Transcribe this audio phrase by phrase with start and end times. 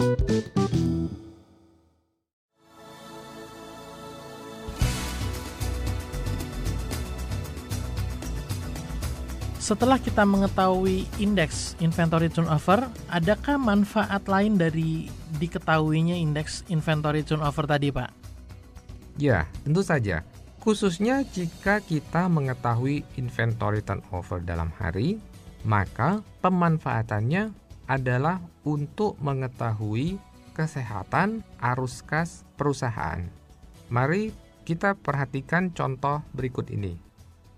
[0.00, 0.16] Setelah
[10.00, 18.08] kita mengetahui indeks inventory turnover, adakah manfaat lain dari diketahuinya indeks inventory turnover tadi, Pak?
[19.20, 20.24] Ya, tentu saja.
[20.64, 25.20] Khususnya jika kita mengetahui inventory turnover dalam hari,
[25.60, 30.22] maka pemanfaatannya adalah untuk mengetahui
[30.54, 33.26] kesehatan arus kas perusahaan.
[33.90, 34.30] Mari
[34.62, 36.94] kita perhatikan contoh berikut ini.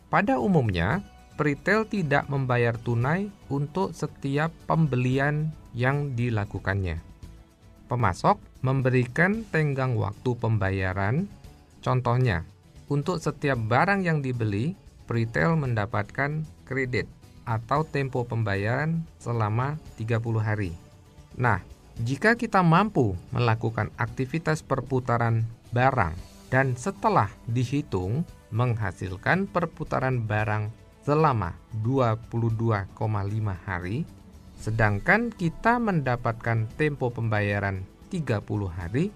[0.09, 1.05] Pada umumnya,
[1.43, 7.03] Retail tidak membayar tunai untuk setiap pembelian yang dilakukannya.
[7.91, 11.27] Pemasok memberikan tenggang waktu pembayaran.
[11.83, 12.47] Contohnya,
[12.87, 14.79] untuk setiap barang yang dibeli,
[15.11, 17.11] retail mendapatkan kredit
[17.45, 20.73] atau tempo pembayaran selama 30 hari.
[21.35, 21.61] Nah,
[22.01, 25.45] jika kita mampu melakukan aktivitas perputaran
[25.77, 26.15] barang
[26.49, 30.69] dan setelah dihitung menghasilkan perputaran barang
[31.03, 32.97] selama 22,5
[33.67, 34.05] hari,
[34.61, 39.11] sedangkan kita mendapatkan tempo pembayaran 30 hari,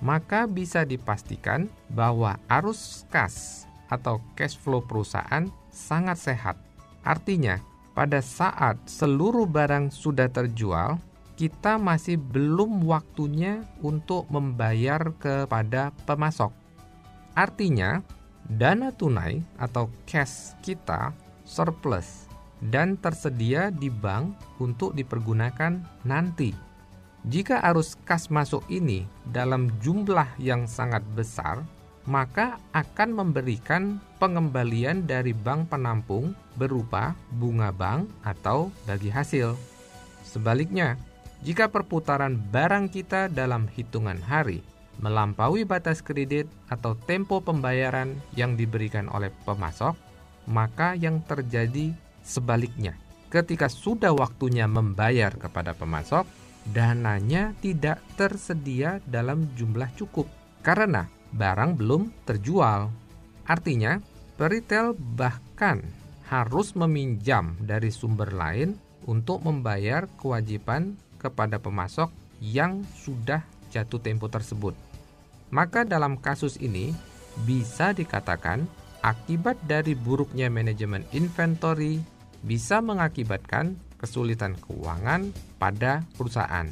[0.00, 6.56] maka bisa dipastikan bahwa arus kas atau cash flow perusahaan sangat sehat.
[7.06, 7.62] Artinya,
[7.96, 11.00] pada saat seluruh barang sudah terjual,
[11.40, 16.52] kita masih belum waktunya untuk membayar kepada pemasok.
[17.32, 18.04] Artinya,
[18.44, 21.16] dana tunai atau cash kita
[21.48, 22.28] surplus
[22.60, 26.52] dan tersedia di bank untuk dipergunakan nanti.
[27.26, 31.64] Jika arus kas masuk ini dalam jumlah yang sangat besar,
[32.06, 39.58] maka akan memberikan pengembalian dari bank penampung berupa bunga bank atau bagi hasil.
[40.22, 40.94] Sebaliknya,
[41.42, 44.62] jika perputaran barang kita dalam hitungan hari
[45.02, 49.92] melampaui batas kredit atau tempo pembayaran yang diberikan oleh pemasok,
[50.48, 51.92] maka yang terjadi
[52.24, 52.96] sebaliknya.
[53.28, 56.24] Ketika sudah waktunya membayar kepada pemasok,
[56.70, 60.30] dananya tidak tersedia dalam jumlah cukup
[60.64, 62.88] karena barang belum terjual.
[63.46, 64.00] Artinya,
[64.40, 65.84] peritel bahkan
[66.26, 68.74] harus meminjam dari sumber lain
[69.06, 72.10] untuk membayar kewajiban kepada pemasok
[72.42, 74.74] yang sudah jatuh tempo tersebut.
[75.54, 76.90] Maka dalam kasus ini
[77.46, 78.66] bisa dikatakan
[79.06, 82.02] akibat dari buruknya manajemen inventory
[82.42, 85.30] bisa mengakibatkan kesulitan keuangan
[85.62, 86.66] pada perusahaan.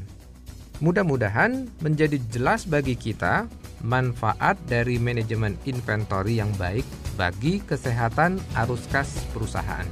[0.82, 3.46] Mudah-mudahan menjadi jelas bagi kita
[3.84, 6.88] manfaat dari manajemen inventory yang baik
[7.20, 9.86] bagi kesehatan arus kas perusahaan.